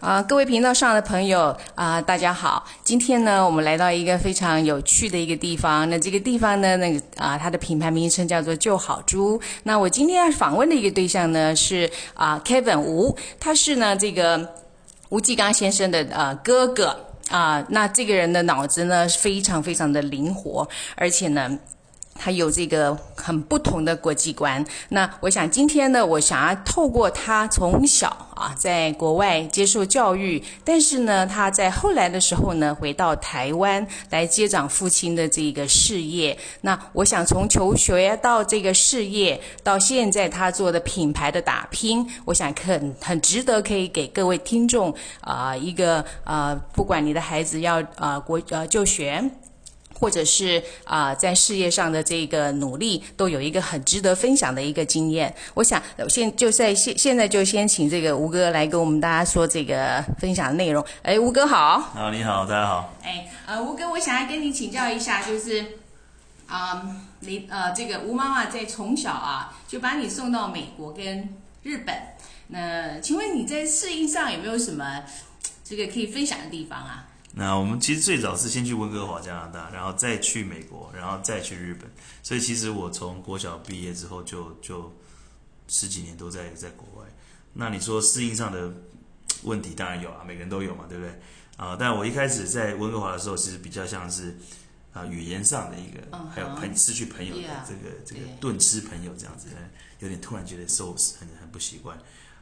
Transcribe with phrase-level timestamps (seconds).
[0.00, 2.64] 啊，各位频道上的朋友啊，大家好！
[2.82, 5.88] 今天呢，我们来到一个非常有趣的一个地方。
[5.90, 9.38] 那这个地方呢，那个啊，它的品牌名称叫做“就好猪”。
[9.64, 14.54] 那我今天要访问的一个对象呢是啊，Kevin 吴，他是呢这个
[15.10, 16.96] 吴继刚先生的呃哥哥
[17.28, 17.62] 啊。
[17.68, 21.58] 那这个人的脑子呢非常非常的灵活，而且呢。
[22.22, 24.62] 他有这个很不同的国际观。
[24.90, 36.36] 那我想今天呢，我想要透过他从小啊在国外接受教育，但是呢，他在后来的时候呢，回到台湾来接掌父亲的这个事业。
[36.60, 49.24] 那我想从求学到这个事业，到现在他做的品牌的打拼，我想很很值得可以给各位听众啊一个啊，不管你的孩子要啊国呃就学。
[50.00, 55.32] 或者是啊，在事业上的这个努力，都有一个很值得分享的一个经验。
[55.52, 60.82] 我想，现就在现现在就先请这个吴哥来跟我们大家说这个分享的内容。
[61.02, 61.92] 哎，吴哥好。
[61.94, 62.94] 啊，你好，大家好。
[63.02, 65.66] 哎，呃，吴哥，我想要跟你请教一下，就是
[66.46, 66.82] 啊，
[67.20, 71.28] 你呃，这个吴妈妈在从小啊，就把你送到美国跟
[71.62, 71.94] 日本。
[72.48, 75.04] 那请问你在适应上有没有什么
[75.62, 77.06] 这个可以分享的地方啊？
[77.32, 81.88] 那我们其实最早是先去温哥华加拿大，然后再去美国，然后再去日本。
[82.22, 84.92] 所以其实我从国小毕业之后，就就
[85.68, 87.08] 十几年都在在国外。
[87.52, 88.72] 那你说适应上的
[89.44, 91.20] 问题，当然有啊，每个人都有嘛，对不对？
[91.56, 94.36] 啊，但我一开始在温哥华的时候，其实比较像是
[94.92, 96.00] 啊语言上的一个，
[96.34, 99.46] 还有朋失去朋友的这个这个顿失朋友这样子，
[100.00, 100.86] 有点突然觉得 so
[101.18, 101.96] 很很不习惯。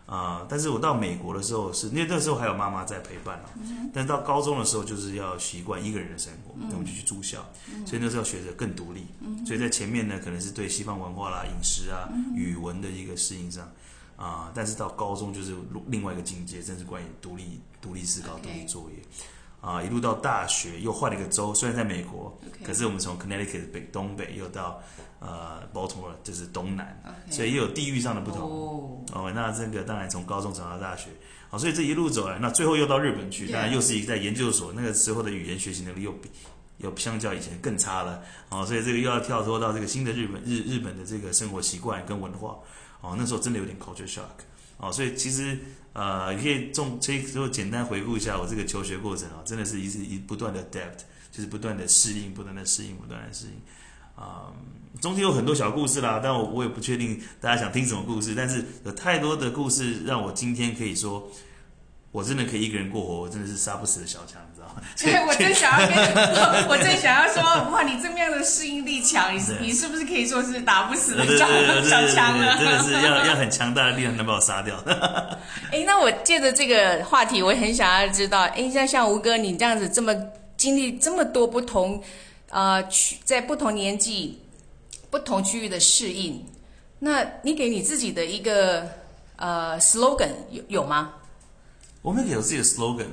[0.09, 0.47] 啊！
[0.49, 3.45] 但是我到美国的时候是，因为那时候还有妈妈在陪伴啊。
[3.93, 7.45] 但是到高中的时候，就是要习惯一个人的生活，那我就去住校，
[7.85, 9.07] 所以那时候学着更独立。
[9.47, 13.71] 所以在前面呢，可能是对西方文化啦、饮食啊、语文的一个适应上
[14.17, 14.51] 啊。
[14.55, 15.55] 但是到高中就是
[15.89, 18.97] 另外一个境界，正是关于独立、独立思考、独立作业
[19.61, 19.83] 啊。
[19.83, 24.81] 一路到大学又换了一个州，虽然在美国，可是我们从 Connecticut 北东北又到。
[25.21, 29.05] 呃，Baltimore 就是东南，所以也有地域上的不同。
[29.13, 31.09] 哦，那这个当然从高中走到大学，
[31.51, 36.31] 好，所以这一路走来，那最后又到日本去，当然又是一个在研究所，那个时候的语言学习能力又比
[36.77, 38.23] 又相较以前更差了。
[38.49, 42.57] 哦，所以这个又要跳脱到这个新的日本日日本的这个生活习惯跟文化。
[43.01, 44.23] 哦，那时候真的有点 culture shock。
[44.79, 45.59] 哦，所以其实
[45.93, 51.01] 呃，你可以重可以如果简单回顾一下我这个求学过程啊，真的是一直一不断的 adapt，
[51.33, 53.53] 就是不断的适应，不断的适应，不断的适应。
[54.15, 54.53] 啊，
[55.01, 58.35] 中间有很多小故事啦，但我我也不确定大家想听什么故事。
[58.37, 61.31] 但是有太多的故事让我今天可以说，
[62.11, 64.83] 我真的可以一个人过活，我真的是杀不死的小强，你知道吗？
[64.97, 71.47] 对，我正想要跟你说 我正想要说，哇，你这么样的适应力强，你你是不是可以说是打不死的小
[71.83, 72.57] 小强了？
[72.59, 74.83] 真的是 要要很强大的力量能把我杀掉。
[75.71, 80.15] 哎，那我借着这个话题，我很想要知道，哎，像像吴哥你这样子这么
[80.57, 82.03] 经历这么多不同。
[82.51, 84.41] 呃，区在不同年纪、
[85.11, 86.43] 不同区域的适应，
[87.01, 88.89] 那你给你自己的一个
[89.37, 91.13] 呃 slogan 有有吗？
[92.03, 93.07] 我们也有自己的 slogan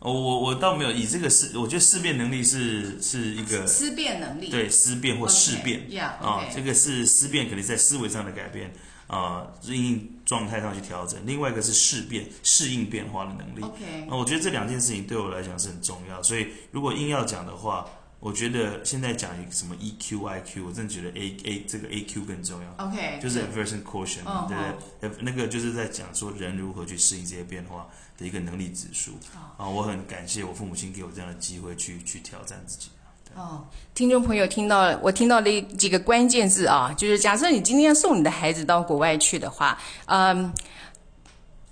[0.00, 5.86] 哦，我我倒没有以这个思，我觉得思辨能力是是一个思辨能力，对思辨或事变
[6.20, 8.72] 啊，这个是思辨，肯定在思维上的改变
[9.06, 11.20] 啊，应状态上去调整。
[11.24, 13.62] 另外一个是事变，适应变化的能力。
[13.62, 17.86] OK，我觉得这两件事情对我来讲是很重要，所以如果硬要讲的话。
[18.24, 22.86] 我觉得现在讲一个什么 EQ、IQ，我真的觉得 A A 这个 AQ 更重要。
[22.86, 25.22] OK，就是 aversion quotient，对不对？
[25.22, 27.86] 那个就是在讲说人如何去适应这些变化
[28.16, 29.10] 的一个能力指数。
[29.58, 32.88] 啊，我很感谢我父母亲给我这样的机会去去挑战自己。
[33.34, 40.50] 哦，听众朋友听到了，我听到了几个关键字啊，就是假设你今天要送你的孩子到国外去的话，嗯。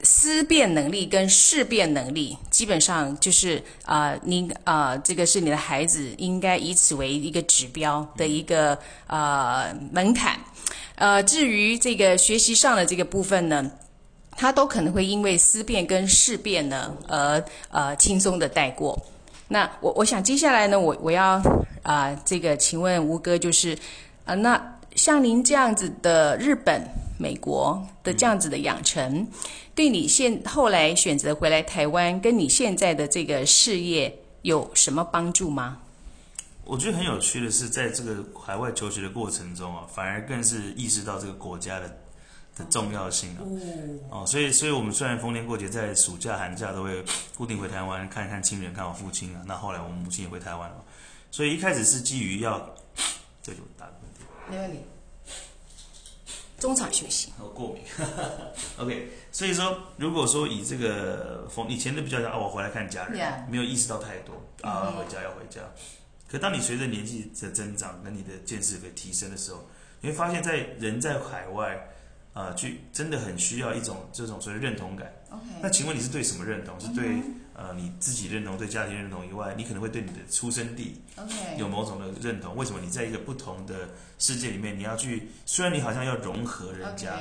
[0.03, 8.77] 思辨能力跟事变能力，基本上就是啊，您啊，这个是你的孩子应该以此为一个指标的一个
[9.07, 10.39] 呃门槛。
[10.97, 13.71] 呃，至于这个学习上的这个部分呢，
[14.33, 19.00] 他都可能会因为思辨跟事变呢而呃轻松的带过。
[19.49, 21.43] 那我我想接下来呢，我我要
[21.82, 23.76] 啊这个请问吴哥，就是
[24.25, 26.82] 啊，那像您这样子的日本、
[27.23, 29.29] 美国的这样子的养成。
[29.75, 35.79] 对你现后来选择回来台湾，跟你现在的这个事业有什么帮助吗？
[36.65, 41.89] 我觉得很有趣的是，在这个海外求学的过程中啊，反而更是意识到这个国家的
[42.57, 43.41] 的重要性啊。
[44.11, 47.03] 哦，所以，所以我们虽然逢年过节在暑假、寒假都会
[47.35, 49.43] 固定回台湾看一看亲人，看我父亲啊。
[49.47, 50.85] 那后来我们母亲也回台湾了，
[51.31, 52.59] 所以一开始是基于要，
[53.43, 54.25] 这就大问题。
[54.51, 54.79] 没问题。
[56.62, 57.32] 中场休息。
[57.41, 57.82] 我，过敏。
[58.79, 65.61] OK，所以说，如果说以这个逢以前的比较讲，啊，我回来看家人没有意识到太多啊，回家要回家。
[66.31, 69.69] 可当你随着年纪的增长，跟你的见识的提升的时候，
[70.00, 71.76] 你会发现在人在海外
[72.32, 75.12] 啊，去真的很需要一种这种所谓认同感。
[75.31, 76.79] OK，那请问你是对什么认同？
[76.79, 77.20] 是对
[77.54, 81.00] 呃你自己认同，对家庭认同以外，你可能会对你的出生地
[81.56, 82.56] 有某种的认同。
[82.56, 83.88] 为什么你在一个不同的
[84.19, 85.28] 世界里面，你要去？
[85.44, 87.12] 虽然你好像要融合人家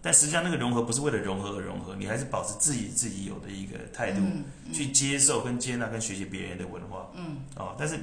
[0.00, 7.10] 但实际上那个融合不是为了融合而融合，你还是保持自己自己有的一个态度，嗯去接受跟接纳跟学习别人的文化。
[7.14, 7.98] 嗯，哦，但是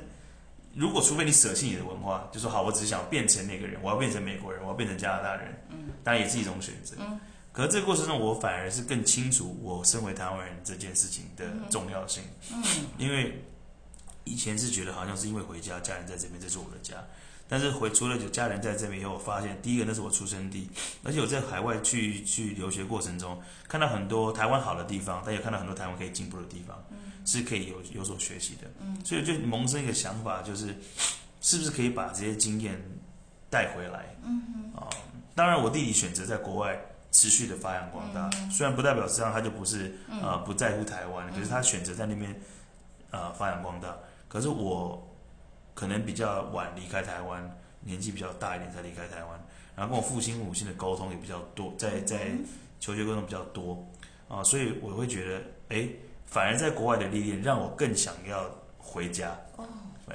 [0.73, 6.97] 如果除非你舍弃你的文化，就说好，我只是想变成那个人，我要变成美国人，我要变成加拿大人，嗯，当然也是一种选择。
[6.99, 7.17] 嗯，
[7.55, 12.21] 可是这个过程中，我反而是更清楚我身为台湾人这件事情的重要性。
[12.51, 12.61] 嗯，
[12.97, 13.41] 因为
[14.25, 16.95] 以前是觉得好像是因为回家，家人在这边，这是我的家。
[17.47, 20.67] 但是回除了有家人在这边以后，我发现第一个那是我出生地，
[21.03, 26.83] 而且我在海外去去留学过程中，看到很多台湾好的地方，但也看到很多台湾可以进步的地方，
[27.23, 28.67] 是可以有有所学习的。
[29.05, 30.75] 所以就萌生一个想法，就是
[31.39, 32.83] 是不是可以把这些经验
[33.49, 34.13] 带回来？
[34.25, 34.89] 嗯啊、
[35.35, 36.75] 当然我弟弟选择在国外
[37.15, 42.35] 持续的发扬光大，虽然不代表实际上他就不是呃不在乎台湾，可是他选择在那边
[43.11, 43.95] 呃发扬光大。
[44.27, 45.01] 可是我
[45.73, 49.39] 可能比较晚离开台湾，年纪比较大一点才离开台湾，
[49.77, 52.31] 然后跟我父亲母亲的沟通也比较多，在在
[52.81, 53.87] 求学沟通比较多。
[54.27, 55.87] 啊、所以我会觉得，哎，
[56.25, 58.43] 反而在国外的历练让我更想要
[58.77, 59.29] 回家。
[59.55, 59.65] 哦，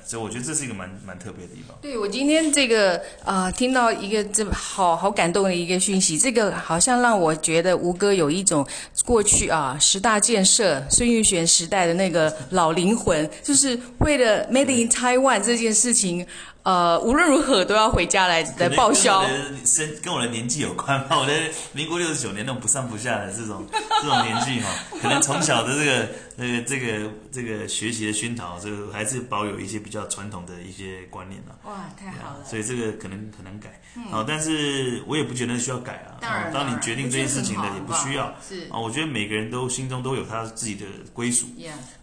[0.05, 1.77] 所以我觉得这是一个蛮蛮特别的地方。
[1.83, 8.67] 对我今天这个啊、听到一个这好好感动的一个讯息，这个好像让我觉得吴哥有一种
[9.05, 16.27] 过去啊十大建设孙玉璇时代的那个老灵魂，就是为了 Made in Taiwan 这件事情，
[16.63, 19.29] 呃，无论如何都要回家来来报销可。
[19.29, 21.19] 能跟我的身跟我的年纪有关吧。
[21.19, 21.33] 我的
[21.73, 24.69] 民国六十九年那种不上不下的这种 这种年纪哈，
[25.01, 31.57] 可能从小的这个这个这个这个学习的熏陶，这个还是保有一些比较传统的一些观念啊。
[31.65, 32.45] 哇，太好了！
[32.45, 33.81] 所以这个可能很难改
[34.13, 36.15] 啊、但是我也不觉得需要改啊。
[36.21, 38.79] 当然啊当你决定这件事情的，也不需要是啊。
[38.79, 41.47] 我觉得每个人都心中都有他自己的归属。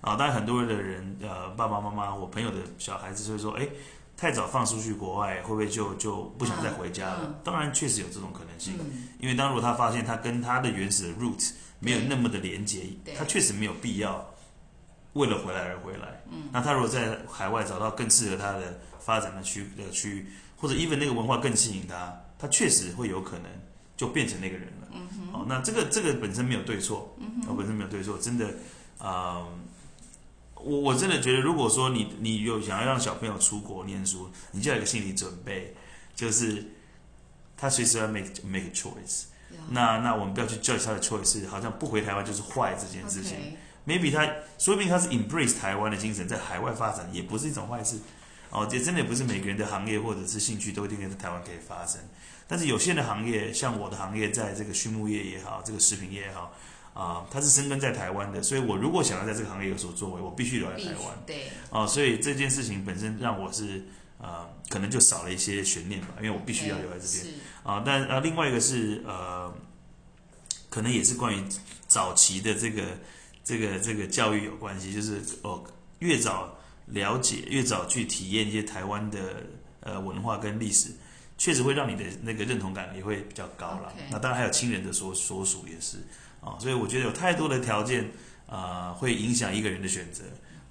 [0.01, 3.65] 啊，当然很多的人，呃，爸爸妈妈，或朋友的小孩子就会说，哎，
[4.17, 7.19] 太早放出去国外，会不会就就不想再回家了？
[7.23, 8.73] 嗯当然，确实有这种可能性，
[9.19, 14.33] 因为当如果他发现他跟他的原始的 root 没有那么的连接，他确实没有必要
[15.13, 16.23] 为了回来而回来。
[16.31, 20.27] 嗯，那他如果在海外找到更适合他的发展的区的区域，
[20.57, 23.45] 或者 even 那个文化更吸引他，他确实会有可能
[23.95, 24.87] 就变成那个人了。
[24.93, 28.47] 嗯哦，那这个这个本身没有对错，嗯哦，本身没有对错，真的，
[28.97, 29.45] 啊、
[30.63, 35.75] 我我真的觉得，如果说你你有想要让小朋友出国念书，你就要有一个心理准备，
[36.15, 36.65] 就是
[37.55, 39.25] 他随时要 make make a choice。
[39.69, 43.37] 那那我们不要去 judge 他的 choice，好像不回台湾就是坏这件事情。
[43.37, 44.25] OK，maybe 他
[44.57, 47.97] 说不定他是 embrace 台湾的精神，在海外发展也不是一种坏事。
[48.49, 51.99] 哦，这真的也不是每个人的行业或者是兴趣都一定在台湾可以发生。
[52.47, 56.53] 但是有限的行业，像我的行业，在这个畜牧业也好，这个食品业也好，
[56.97, 61.23] 啊、他是生根在台湾的，所以我如果想要在这个行业有所作为，我必须留在台湾。
[61.27, 63.85] 对，哦，所以这件事情本身让我是
[64.17, 67.23] 呃，可能就少了一些悬念吧，因为我必须要留在这边。
[67.23, 69.53] 是啊，但啊，另外一个是呃，
[70.71, 71.43] 可能也是关于
[71.87, 72.83] 早期的这个
[73.43, 75.63] 这个这个教育有关系，就是哦，
[75.99, 76.57] 越早
[76.87, 79.43] 了解，越早去体验一些台湾的
[79.81, 80.89] 呃文化跟历史，
[81.37, 83.93] 确实会让你的那个认同感也会比较高了。
[84.09, 85.97] 那当然还有亲人的所所属也是
[86.49, 88.09] 啊，所以我觉得有太多的条件
[88.47, 90.23] 啊、会影响一个人的选择。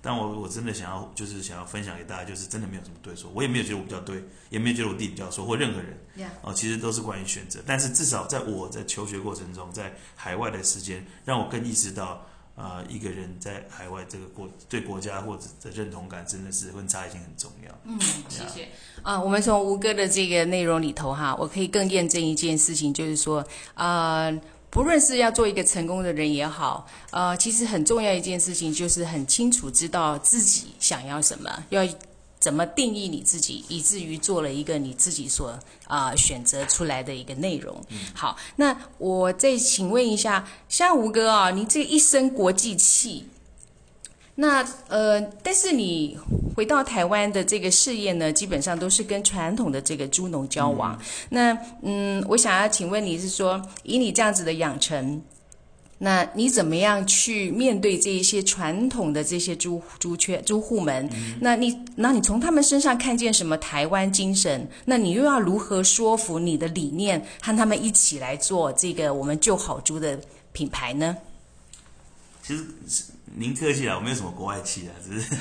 [0.02, 5.98] 但我我真的想要，就是想要分享给大家，就是真的没有什么对错，我也没有觉得我比较对，也没有觉得我弟比较错，或任何人。
[6.42, 17.78] 哦，其实都是关于选择，但是至少在我在求学过程中，在海外的时间，让我更意识到，啊、一个人在海外这个国对国家或者的认同感，真的是温差已经很重要。
[17.82, 18.68] 嗯，谢谢
[19.02, 19.20] 啊。
[19.20, 24.32] 我们从吴哥的这个内容里头哈，我可以更验证一件事情，就是说啊。
[24.70, 31.86] 不论是要做一个成功的人也好，呃，其实很重要一件事情就是很清楚知道自己想要什么，要
[32.38, 37.74] 怎么定义你自己，以至于做了一个你自己所啊、选择出来的一个内容。
[38.14, 43.26] 好，那我再请问一下，像吴哥啊，你这一身国际气，
[44.38, 46.16] 那呃，但是你
[46.54, 50.98] 回到台湾的这个事业呢，基本上都是跟传统的这个猪农交往。
[51.30, 55.22] 那嗯，我想要请问你是说，以你这样子的养成，
[55.98, 61.08] 那你怎么样去面对这一些传统的这些猪猪圈猪户们？
[61.40, 64.68] 那你那你从他们身上看见什么台湾精神？
[64.84, 70.20] 那你又要如何说服你的理念，和他们一起来做这个我们就好猪的
[70.52, 71.16] 品牌呢？
[72.42, 72.62] 其实
[73.34, 75.36] 您客气了，我没有什么国外气啊， 只是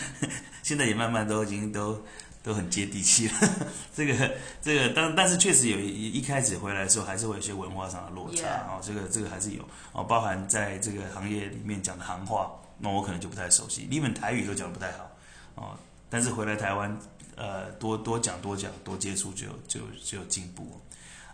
[0.64, 2.04] 现在也慢慢都已经都
[2.44, 3.34] 都很接地气了。
[3.96, 8.82] 这个这个，但但是确实有一一开始回来的时候，还是会有一些文化上的落差.哦。
[8.82, 9.64] 这个这个还是有
[9.94, 15.12] 哦，包含在这个行业里面讲的行话，那我可能就不太熟悉，你们台语都讲的不太好
[15.56, 15.78] 哦。
[16.10, 16.98] 但是回来台湾，
[17.36, 20.82] 呃，多多讲多讲多接触就就就有进步。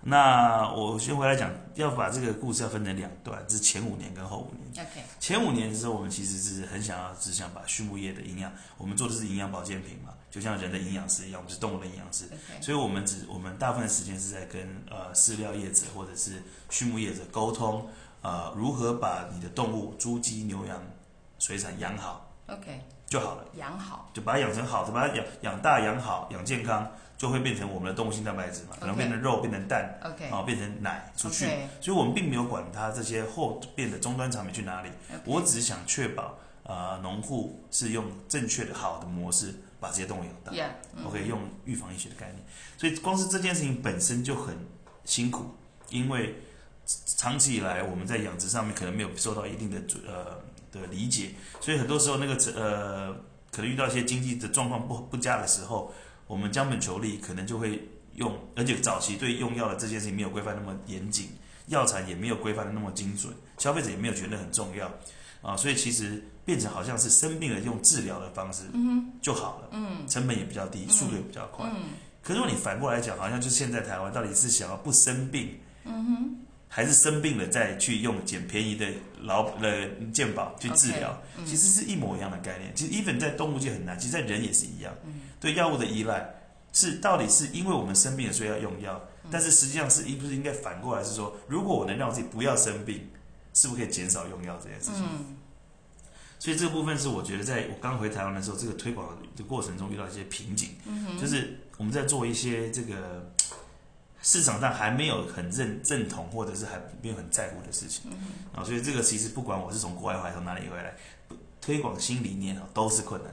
[0.03, 4.85] 那我先回来讲，要把这个故事要分成两段，这是前五年跟后五年。
[4.85, 12.25] OK，前五年的时候，我们其实是很想要，只想把畜牧业的营养，我们做的是营养保健品嘛，就像人的营养师一样，我们是动物的营养师。
[12.59, 17.87] 所以我们只我们大部分的时间是在跟呃饲料业者或者是畜牧业者沟通，
[18.23, 20.81] 呃如何把你的动物猪鸡牛羊
[21.37, 24.09] 水产养好 OK，就好了，养好。
[24.13, 26.91] 就把它养成好，把它养养大养好养健康，
[27.21, 29.99] 就会变成我们的动物性蛋白质嘛，可能变成肉变成蛋。
[30.03, 31.45] OK，啊，变成奶出去
[31.79, 34.89] 所以我们并没有管它这些后变的终端产品去哪里，
[35.23, 40.51] 我只想确保呃农户是用正确的好的模式把这些动物养大。
[41.05, 42.43] OK，用预防医学的概念，
[42.75, 44.57] 所以光是这件事情本身就很
[45.05, 45.45] 辛苦，
[45.89, 46.37] 因为
[47.05, 50.39] 长期以来我们在养殖上面可能没有受到一定的呃
[50.71, 53.13] 的理解，所以很多时候那个呃
[53.51, 55.93] 可能遇到一些经济的状况不不佳的时候，
[56.31, 57.85] 我们将本求利，可能就会
[58.15, 61.31] 用，而且早期对用药的这件事情没有规范那么严谨，
[61.67, 64.89] 药材也没有规范的那么精准，消费者也没有觉得很重要
[65.41, 68.63] 啊，所以其实变成好像是生病了用治疗的方式
[69.21, 71.89] 就好了，嗯，成本也比较低，速度也比较快，嗯，
[72.23, 76.35] 可是如果你反过来讲，好像就现在台湾到底是想要不生病，嗯哼，
[76.69, 78.87] 还是生病了再去用捡便宜的
[79.23, 82.71] 劳呃健保去治疗其实是一模一样的概念。
[82.73, 84.93] 其实 even 在动物界很难，其实在人也是一样，
[85.41, 86.33] 对药物的依赖
[86.71, 93.09] 是到底是因为我们生病了所以要用药，但是实际上是应不是应该反过来是说，如果我能让自己不要生病，
[93.53, 95.05] 是不是可以减少用药这件事情？
[96.39, 100.69] 所以这个部分是我觉得，在我刚回台湾的时候，这个推广的过程中遇到一些瓶颈，
[101.19, 103.31] 就是我们在做一些这个
[104.23, 108.09] 市场上还没有很认认同，或者是还没有很在乎的事情
[108.55, 110.95] 啊，所以这个其实不管我是从国外回来，从哪里回来，
[111.59, 113.31] 推广新理念啊都是困难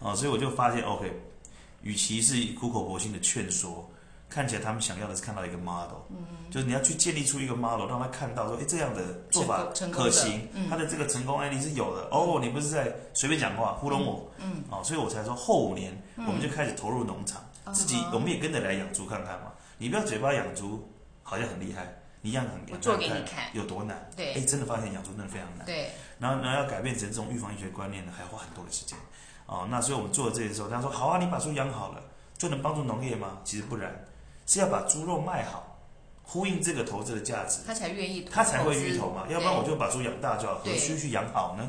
[0.00, 1.12] 啊，所以我就发现，OK，
[1.86, 3.88] 与其是苦口婆心的劝说，
[4.28, 12.08] 看起来他们想要的是看到一个 model，嗯，就是你要去建立出一个 model，让他看到说，哎，这样的做法可行，嗯他的这个成功案例是有的。
[12.10, 17.40] 哦，你不是在随便讲话糊弄我，嗯，哦，所以我才说后五年我们就开始投入农场，
[17.72, 19.52] 自己哦我们也跟着来养猪看看嘛。
[19.78, 20.88] 你不要嘴巴养猪
[21.22, 21.86] 好像很厉害，
[22.22, 25.64] 一样很我做给你看有多难，对哎，真的发现养猪真的非常难。
[25.64, 28.98] 对，然后，然后要改变成这种预防医学观念呢，还要花很多的时间。
[29.46, 32.02] 哦，那所以我们做了这些时候，他说好啊，你把猪养好了，
[32.36, 33.38] 就能帮助农业吗？
[33.44, 34.04] 其实不然，
[34.46, 35.78] 是要把猪肉卖好，
[36.22, 39.24] 呼应这个投资的价值，他才愿意投，他才会投资芋头嘛。
[39.28, 41.68] 要不然我就把猪养大就好，何对须去养好呢？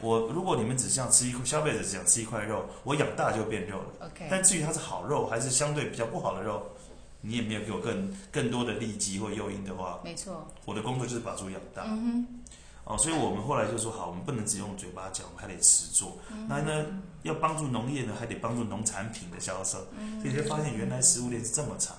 [0.00, 4.06] 我如果你们只想吃一块消费者只想吃一块肉，我养大就变肉了。
[4.06, 6.62] OK，但至于它是好肉还是相对比较不好的肉，
[7.20, 11.82] 你也没有给我更更多的利基或诱因的话，没错，我的工作就是把猪养大。
[11.86, 12.24] 嗯
[12.86, 16.16] 哦，所以我们后来就说好，我们不能只用嘴巴讲，我们还得实做。
[16.30, 16.86] 嗯那呢，
[17.24, 19.86] 要帮助农业呢，还得帮助农产品的销售。
[19.98, 21.94] 嗯所以你会发现，原来食物链是这么长。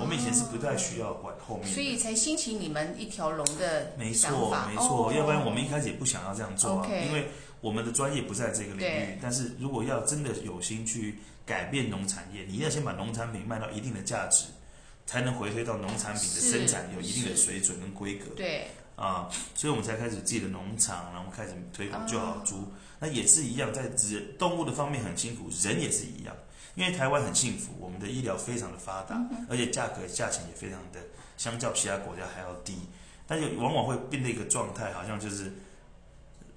[0.00, 7.28] 我们以前是不太需要管后面所以才兴起你们一条龙的没错，没错，哦要不然我们一开始也不想要这样做啊因为
[7.60, 9.18] 我们的专业不在这个领域对。
[9.20, 14.46] 但是如果要真的有心去改变农产业，你一定要先把农产品卖到一定的价值，
[15.04, 18.26] 才能回推到农产品的生产有一定的水准跟规格。
[18.34, 18.68] 对，
[19.02, 22.72] 啊，所以我们才开始自己的农场，然后开始推广就好猪。
[23.00, 26.32] 那也是一样，在人动物的方面很辛苦，人也是一样。
[26.76, 31.00] 因为台湾很幸福，我们的医疗非常的发达，而且价格价钱也非常的
[31.36, 32.78] 相较其他国家还要低。
[33.26, 35.52] 但是往往会变得一个状态，好像就是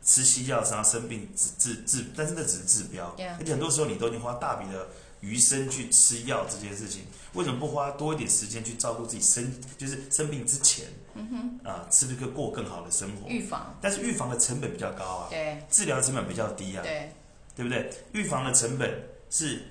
[0.04, 4.88] 吃西药然后生病治治治，但是那只是治标而且很多时候你都已经花大笔的
[5.26, 7.02] 余生去吃药这件事情，
[7.34, 13.28] 为什么不花多一点时间去照顾自己生，就是生病之前，嗯哼，啊，吃这个过更好的生活？
[13.28, 17.12] 预防，但是预防的成本比较高啊，对治疗的成本比较低啊，对，
[17.56, 17.90] 对不对？
[18.14, 19.64] 预防的成本是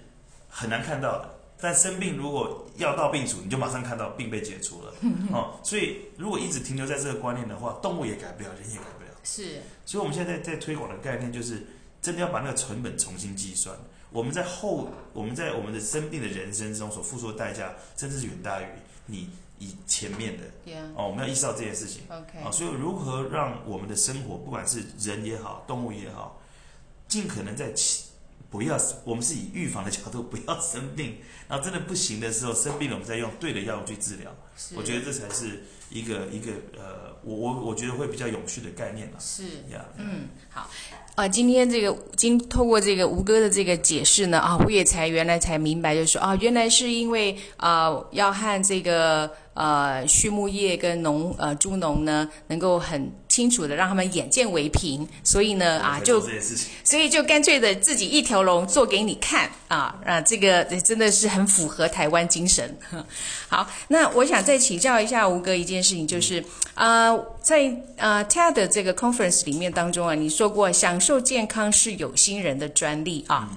[0.48, 4.92] 很难看到的，但生病如果药到病除，你就马上看到病被解除了。
[5.32, 9.10] 哦，所以如果一直停留在这个观念的话，动物也改不了，人也改不了。
[9.22, 11.66] 是，所以我们现在在推广的概念就是，
[12.02, 13.74] 真的要把那个成本重新计算。
[14.14, 18.66] 我们在后，我们在我们的生病的人生中所付出的代价，甚至是远大于
[19.06, 19.28] 你
[19.58, 20.44] 以前面的.
[20.94, 22.02] 哦，我们要意识到这件事情。
[22.08, 22.38] OK.
[22.38, 26.40] 啊，所以如何让我们的生活，不管是人也好，动物也好，
[27.08, 28.04] 尽可能在起
[28.48, 31.16] 不要，我们是以预防的角度，不要生病。
[31.48, 34.32] 然后真的不行的时候，生病了，我们再用对的药物去治疗。
[34.56, 39.18] 是我觉得这才是一个一个呃，我我我觉得会比较永续的概念吧。
[39.18, 39.44] 是。
[39.72, 40.68] 呀，嗯，好，
[41.16, 56.22] 呃，今天这个经透过这个吴哥的这个解释呢，啊，我也才原来才明白，就是说啊，原来是因为啊、呃要和这个呃畜牧业跟农呃猪农呢，能够很清楚的让他们眼见为凭，所以呢啊就。
[56.84, 62.78] 所以就干脆的自己一条龙做给你看啊啊，这个真的是很符合台湾精神。
[63.48, 73.48] 好，那我想再请教一下吴哥一件事情，就是呃，在呃 TED 这个 conference 里面当中啊，你说过享受健康是有心人的专利啊。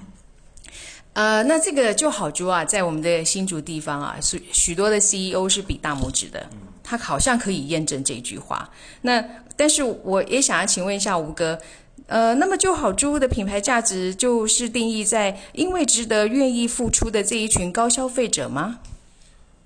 [1.12, 6.48] 呃，那这个就好猪啊，在我们的新竹地方啊，许许多的 CEO 是比大拇指的，
[6.88, 8.70] 他好像可以验证这句话。
[9.02, 9.22] 那
[9.56, 11.60] 但是我也想要请问一下吴哥，
[12.06, 18.78] 呃，那么就好猪的品牌价值就是定义在因为值得、愿意付出的这一群高消费者吗？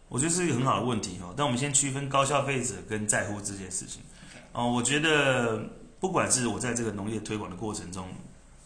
[0.09, 1.33] 我觉得是一个很好的问题哦。
[1.37, 4.03] 但我们先区分高消费者跟在乎这件事情。
[4.53, 5.63] 哦，我觉得
[6.01, 8.09] 不管是我在这个农业推广的过程中，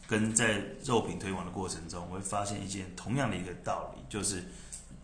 [0.08, 4.44] 跟在肉品推广的过程中，我会发现一件同样的一个道理，就是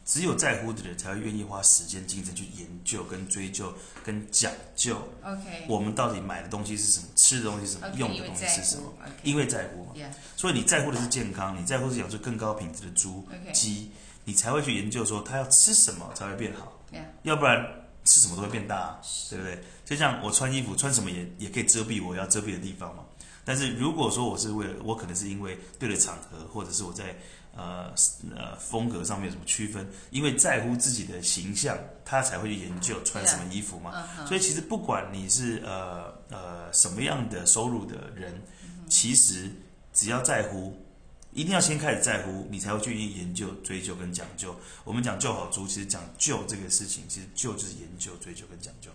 [0.04, 3.73] 只有在乎的人才会愿意花时间、精神去研究、跟追究、
[4.04, 8.92] 跟讲究 OK，我们到底买的东西是什么，吃的东西是什么用的东西是什么，
[9.23, 9.94] 因为在乎，OK。
[9.94, 10.14] 因为在乎嘛。
[10.37, 13.92] 所以你在乎的是健康，你在乎是养出更高品质的猪鸡，
[14.25, 16.80] 你才会去研究说它要吃什么才会变好。
[17.23, 17.64] 要不然
[18.04, 19.62] 吃什么都会变大、啊，对不对？
[19.85, 23.01] 就像我穿衣服，穿什么也也可以遮蔽我要遮蔽的地方嘛。
[23.44, 27.16] 但是如果说我是为了，我可能是因为对了场合，或者是我在
[27.54, 27.92] 呃
[28.34, 34.08] 呃风格上面有什么区分，因为在乎自己的形象，他才会去研究穿什么衣服嘛。
[34.18, 38.40] 嗯所以其实不管你是呃呃什么样的收入的人，
[38.88, 39.50] 其实
[39.92, 40.78] 只要在乎，
[41.32, 44.54] 一定要先开始在乎，你才会去研究、追究跟讲究。
[44.84, 48.90] 我们讲救好猪，其实讲究这个事情，其实救就是研究、追究跟讲究。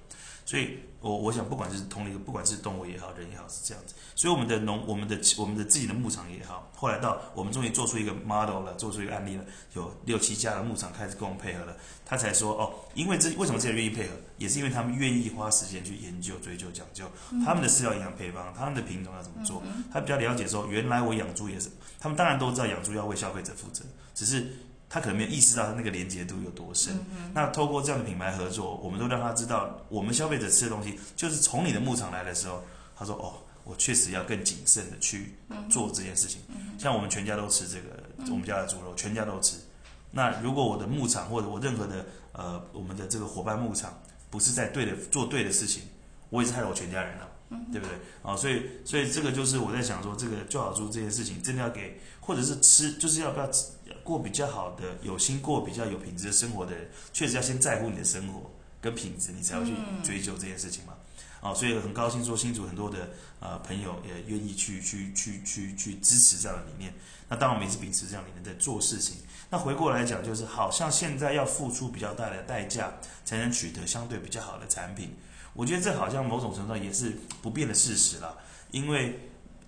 [0.47, 3.93] 所以我我想，不管是同理，不管是动物也好，人也好，是这样子。
[4.15, 11.75] 所以我们的农，我们的我们的自己的牧场也好，后来到我们终于做出一个 model 了，做出一个案例了，有六七家的牧场开始跟我们配合了。
[12.05, 17.03] 他才说哦，因为这为什么这些人愿意配合，也是因为他们愿意花时间去研究、追究、讲究
[17.45, 19.61] 他们的饲料营养配方，他们的品种要怎么做。
[19.91, 23.83] 他比较了解说，原来我养猪也是，他们当然都知道养猪要为消费者负责，
[24.15, 24.53] 只是
[24.89, 26.97] 他可能没有意识到他那个连接度有多深。
[27.33, 32.63] 那透过这样的品牌合作，我们都让他知道，我们消费者吃的东西就是从你的牧场来的时候，
[32.95, 35.35] 他说哦，我确实要更谨慎的去
[35.69, 36.41] 做这件事情。
[36.79, 39.57] 像我们全家都吃这个，我们家的猪肉，全家都吃。
[40.11, 45.83] 那如果我的牧场或者我任何的呃我们的这个伙伴牧场不是在对的做对的事情，
[46.29, 47.29] 我也是害了我全家人了，
[47.71, 47.95] 对不对？
[48.23, 53.65] 啊，所以所以这个就是我在想说，这个做好猪这件事情，真的要给或者是吃，就是要不要吃
[54.07, 60.93] 过比较好的、有心过比较有品质的生活的人，确实要先在乎你的生活跟品质，你才会去追究这件事情嘛。
[61.41, 63.09] 啊，所以很高兴说新竹很多的
[63.41, 66.93] 呃朋友也愿意去去去去去支持这样的理念。
[67.27, 69.17] 那当然我们也是秉持这样理念在做事情。
[69.49, 72.91] 那回过来讲，就是好像现在要付出比较大的代价，
[73.25, 75.13] 才能取得相对比较好的产品。
[75.53, 78.35] 我觉得这好像某种程度上也是不变的事实啦。
[78.71, 79.19] 因为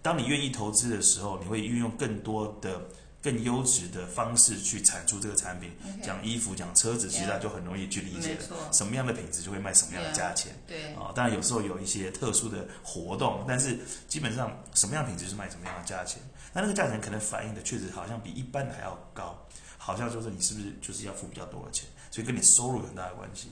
[0.02, 2.82] 当你愿意投资的时候，你会运用更多的、
[3.22, 5.72] 更优质的方式去产出这个产品。
[6.02, 8.72] 讲衣服、讲车子，其实大家就很容易去理解了。
[8.72, 10.54] 什么样的品质就会卖什么样的价钱。
[10.68, 13.78] 对啊、当然有时候有一些特殊的活动，但是
[14.08, 16.22] 基本上什么样品质是卖什么样的价钱。
[16.54, 19.38] 那那个价钱可能反映的确实好像比一般的还要高，
[19.78, 23.50] 好像就是你是不是就是要付比较多的钱，所以跟你收入有很大的关系。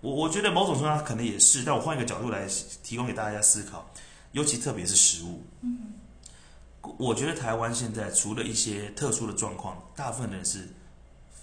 [0.00, 2.46] 我我觉得某种程度上可能也是，但我换一个角度来
[2.82, 3.92] 提供给大家思考，
[4.32, 5.44] 尤其特别是食物。
[5.62, 5.92] 嗯，
[6.98, 10.68] 我觉得台湾现在除了一些特殊的状况，大部分人是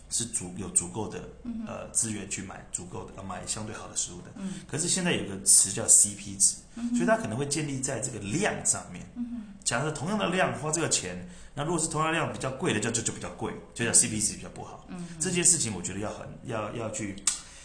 [0.09, 1.27] 是足有足够的
[1.67, 4.31] 呃资源去买足够的呃买相对好的食物的。
[4.35, 6.55] 嗯，可是现在有个词叫 CP 值，
[6.95, 9.05] 所以它可能会建立在这个量上面。
[9.15, 14.85] 嗯，假设同样的量花这个钱，那如果是同样的量比较贵的，就就就比较贵，就叫 CP 值比较不好。
[14.89, 17.15] 嗯，这件事情我觉得要很要要去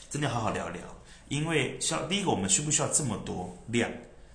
[0.08, 0.82] 真的要好好聊聊，
[1.28, 3.90] 因为像第一个，我们需不需要这么多量？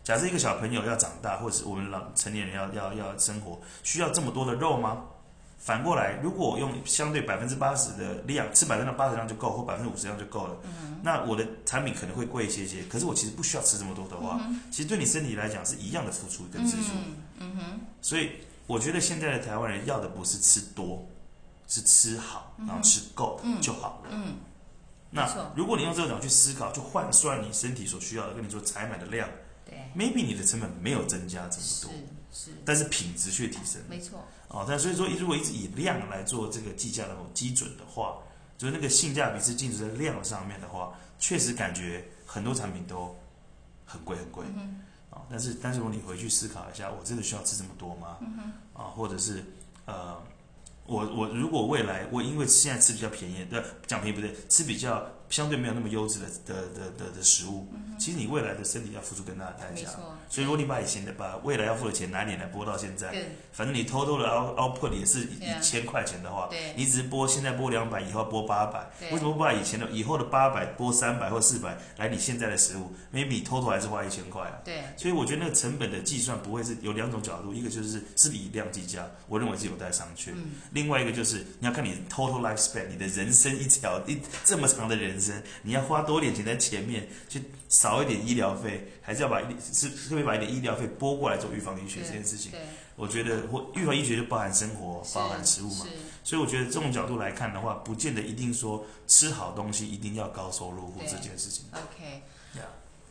[0.06, 5.04] 假设一个小朋友要长大，或者是我们老成年人要要要生活，需要这么多的肉吗？
[5.58, 10.56] 反过来，如果我用相对百分之八十的量，吃百分之八十量就够，或百分之五十量就够了，
[11.02, 12.84] 那我的产品可能会贵一些些。
[12.84, 14.40] 可是我其实不需要吃这么多的话，
[14.70, 16.92] 其实对你身体来讲是一样的付出跟支出。
[17.40, 18.34] 嗯哼，所以
[18.68, 21.04] 我觉得现在的台湾人要的不是吃多，
[21.68, 24.12] 是吃好，然后吃够就好了。
[24.12, 24.36] 嗯
[25.10, 29.36] 那如果你用这个角度去思考，就换算你身体所需要的，跟你说采买的量对，
[29.96, 31.92] ，maybe 你的成本没有增加这么多，
[32.32, 33.82] 是，但是品质却提升。
[33.90, 38.18] 没错，哦，但所以说，如果一直以量来做这个计价的基准的话，
[38.58, 43.16] 就是那个性价比是建筑在量上面的话，确实感觉很多产品都
[43.86, 44.46] 很贵很贵。
[44.56, 48.18] 嗯啊、但是但是如果你回去思考一下，我真的需要吃这么多吗？
[48.20, 49.44] 嗯啊，或者是
[49.86, 50.22] 呃，
[50.86, 57.68] 我我如果未来我因为现在吃比较便宜，呃，讲便宜不对，吃比较相对没有那么优质的的的的的食物，
[58.00, 59.90] 其实你未来的身体要付出更大的代价。
[60.30, 74.56] 所以如果你把以前的把未来要付的钱拿一点来拨到现在，对反正你偷偷的 out output 也是一千块钱的话，对你只是拨现在拨两百，以后拨八百，对为什么不把以前的以后的八百拨三百或四百来你现在的食物？maybe total 还是花一千块啊。
[74.64, 80.32] 对，所以我觉得那个成本的计算不会是有两种角度，一个就是是以量计价，我认为是有待商榷。
[80.34, 89.42] 嗯另外一个就是你要看你 total lifespan，你的人生一条一这么长的人生，你要花多点钱在前面，去少一点医疗费，还是要把
[89.74, 92.52] 是特别把一点医疗费拨过来做预防医学这件事情。
[92.52, 92.62] 对，
[92.96, 95.86] 我觉得或预防医学就包含生活，包含食物嘛。
[95.86, 95.92] 是
[96.24, 101.66] 所以我觉得这种角度来看的话，不见得一定说吃好东西一定要高收入户对这件事情。
[101.72, 102.62] OK，Yeah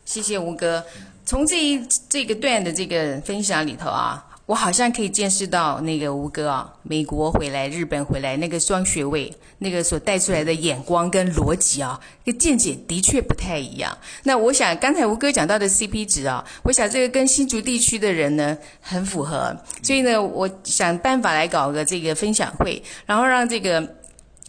[0.03, 0.85] 谢谢吴哥。
[1.25, 13.97] 从这一这个段的这个分享里头啊，我好像可以见识到那个吴哥啊，美国回来、日本回来那个双学位，那个所带出来的眼光跟逻辑啊，跟见解的确不太一样。
[14.23, 23.95] 那我想刚才吴哥讲到的 CP 值啊，我想这个跟新竹地区的人呢很符合，所以呢，我想办法来搞个这个分享会，然后让这个。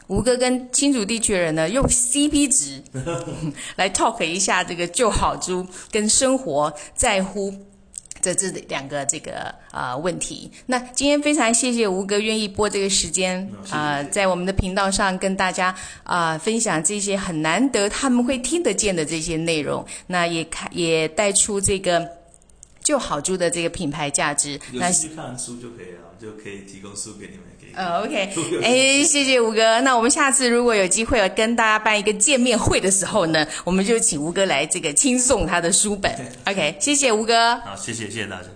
[0.09, 2.81] 吴哥跟新竹地区的人呢，用 CP 值
[3.75, 7.53] 来 talk 一下这个就好猪跟生活在乎
[8.35, 10.51] 这这两个这个呃问题。
[10.67, 22.09] 那今天非常谢谢吴哥愿意播这个时间啊、呃在我们的频道上跟大家啊、呃分享这些很难得他们会听得见的这些内容，那也看也带出这个
[22.83, 24.59] 就好猪的这个品牌价值。
[24.73, 28.31] 那看书就可以了，就可以提供书给你们，给呃，OK，
[28.63, 29.81] 哎，谢谢吴哥。
[29.83, 36.11] 那我们下次如果有机会跟大家办一个见面会的时候呢，我们就请吴哥来这个亲送他的书本。
[36.47, 37.57] OK，谢谢吴哥。
[37.61, 38.49] 好，谢谢谢谢大家。